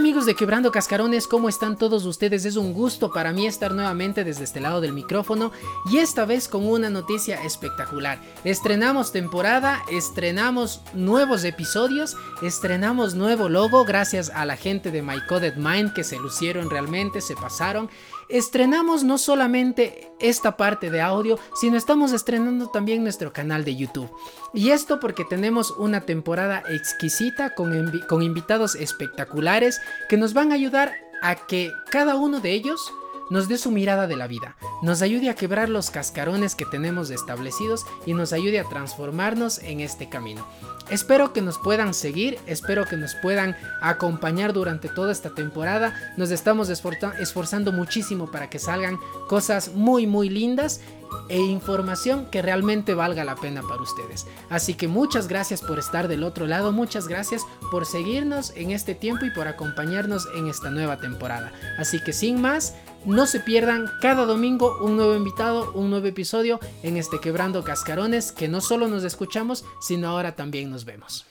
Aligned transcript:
Amigos 0.00 0.24
de 0.24 0.34
Quebrando 0.34 0.72
Cascarones, 0.72 1.26
¿cómo 1.26 1.50
están 1.50 1.76
todos 1.76 2.06
ustedes? 2.06 2.46
Es 2.46 2.56
un 2.56 2.72
gusto 2.72 3.12
para 3.12 3.34
mí 3.34 3.46
estar 3.46 3.74
nuevamente 3.74 4.24
desde 4.24 4.44
este 4.44 4.58
lado 4.58 4.80
del 4.80 4.94
micrófono 4.94 5.52
y 5.90 5.98
esta 5.98 6.24
vez 6.24 6.48
con 6.48 6.66
una 6.66 6.88
noticia 6.88 7.42
espectacular. 7.44 8.18
Estrenamos 8.44 9.12
temporada, 9.12 9.82
estrenamos 9.90 10.80
nuevos 10.94 11.44
episodios, 11.44 12.16
estrenamos 12.40 13.14
nuevo 13.14 13.50
logo 13.50 13.84
gracias 13.84 14.30
a 14.30 14.46
la 14.46 14.56
gente 14.56 14.90
de 14.90 15.02
My 15.02 15.20
Coded 15.28 15.56
Mind 15.56 15.92
que 15.92 16.02
se 16.02 16.18
lucieron 16.18 16.70
realmente, 16.70 17.20
se 17.20 17.36
pasaron 17.36 17.90
estrenamos 18.30 19.02
no 19.02 19.18
solamente 19.18 20.12
esta 20.20 20.56
parte 20.56 20.90
de 20.90 21.00
audio, 21.00 21.38
sino 21.54 21.76
estamos 21.76 22.12
estrenando 22.12 22.68
también 22.68 23.02
nuestro 23.02 23.32
canal 23.32 23.64
de 23.64 23.76
YouTube. 23.76 24.10
Y 24.54 24.70
esto 24.70 25.00
porque 25.00 25.24
tenemos 25.24 25.72
una 25.72 26.02
temporada 26.02 26.62
exquisita 26.68 27.54
con 27.54 28.22
invitados 28.22 28.74
espectaculares 28.74 29.79
que 30.08 30.16
nos 30.16 30.34
van 30.34 30.52
a 30.52 30.54
ayudar 30.54 30.94
a 31.22 31.34
que 31.34 31.72
cada 31.90 32.16
uno 32.16 32.40
de 32.40 32.52
ellos 32.52 32.92
nos 33.30 33.46
dé 33.48 33.58
su 33.58 33.70
mirada 33.70 34.08
de 34.08 34.16
la 34.16 34.26
vida, 34.26 34.56
nos 34.82 35.02
ayude 35.02 35.30
a 35.30 35.36
quebrar 35.36 35.68
los 35.68 35.90
cascarones 35.90 36.56
que 36.56 36.66
tenemos 36.66 37.10
establecidos 37.10 37.86
y 38.04 38.12
nos 38.12 38.32
ayude 38.32 38.58
a 38.58 38.68
transformarnos 38.68 39.60
en 39.60 39.80
este 39.80 40.08
camino. 40.08 40.44
Espero 40.90 41.32
que 41.32 41.40
nos 41.40 41.56
puedan 41.56 41.94
seguir, 41.94 42.40
espero 42.46 42.84
que 42.84 42.96
nos 42.96 43.14
puedan 43.14 43.56
acompañar 43.80 44.52
durante 44.52 44.88
toda 44.88 45.12
esta 45.12 45.30
temporada. 45.30 45.94
Nos 46.16 46.32
estamos 46.32 46.68
esforzando 46.68 47.70
muchísimo 47.70 48.28
para 48.28 48.50
que 48.50 48.58
salgan 48.58 48.98
cosas 49.28 49.72
muy 49.74 50.08
muy 50.08 50.28
lindas 50.28 50.80
e 51.28 51.38
información 51.38 52.26
que 52.26 52.42
realmente 52.42 52.94
valga 52.94 53.24
la 53.24 53.36
pena 53.36 53.62
para 53.62 53.82
ustedes. 53.82 54.26
Así 54.48 54.74
que 54.74 54.88
muchas 54.88 55.28
gracias 55.28 55.60
por 55.60 55.78
estar 55.78 56.08
del 56.08 56.24
otro 56.24 56.46
lado, 56.46 56.72
muchas 56.72 57.08
gracias 57.08 57.42
por 57.70 57.86
seguirnos 57.86 58.52
en 58.56 58.70
este 58.70 58.94
tiempo 58.94 59.24
y 59.24 59.30
por 59.30 59.48
acompañarnos 59.48 60.28
en 60.34 60.48
esta 60.48 60.70
nueva 60.70 60.98
temporada. 60.98 61.52
Así 61.78 62.02
que 62.02 62.12
sin 62.12 62.40
más, 62.40 62.74
no 63.04 63.26
se 63.26 63.40
pierdan 63.40 63.90
cada 64.00 64.26
domingo 64.26 64.76
un 64.80 64.96
nuevo 64.96 65.14
invitado, 65.14 65.72
un 65.72 65.90
nuevo 65.90 66.06
episodio 66.06 66.60
en 66.82 66.96
este 66.96 67.18
Quebrando 67.18 67.64
Cascarones, 67.64 68.32
que 68.32 68.48
no 68.48 68.60
solo 68.60 68.88
nos 68.88 69.04
escuchamos, 69.04 69.64
sino 69.80 70.08
ahora 70.08 70.36
también 70.36 70.70
nos 70.70 70.84
vemos. 70.84 71.26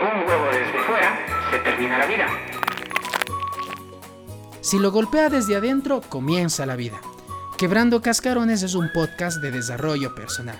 Un 0.00 0.28
huevo 0.28 0.46
desde 0.46 0.78
fuera, 0.84 1.26
se 1.50 1.58
termina 1.58 1.98
la 1.98 2.06
vida. 2.06 2.26
Si 4.60 4.78
lo 4.78 4.92
golpea 4.92 5.28
desde 5.28 5.56
adentro, 5.56 6.00
comienza 6.08 6.66
la 6.66 6.76
vida. 6.76 7.00
Quebrando 7.58 8.00
Cascarones 8.00 8.62
es 8.62 8.74
un 8.74 8.90
podcast 8.92 9.40
de 9.40 9.50
desarrollo 9.50 10.14
personal, 10.14 10.56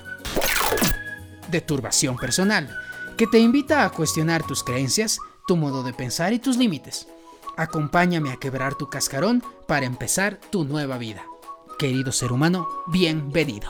de 1.48 1.60
turbación 1.60 2.16
personal, 2.16 2.68
que 3.16 3.26
te 3.26 3.38
invita 3.38 3.84
a 3.84 3.90
cuestionar 3.90 4.42
tus 4.42 4.64
creencias, 4.64 5.18
tu 5.46 5.56
modo 5.56 5.82
de 5.82 5.92
pensar 5.92 6.32
y 6.32 6.38
tus 6.38 6.56
límites. 6.56 7.08
Acompáñame 7.56 8.32
a 8.32 8.36
quebrar 8.36 8.74
tu 8.74 8.88
cascarón 8.88 9.42
para 9.66 9.86
empezar 9.86 10.40
tu 10.50 10.64
nueva 10.64 10.98
vida. 10.98 11.22
Querido 11.78 12.12
ser 12.12 12.32
humano, 12.32 12.66
bienvenido. 12.88 13.68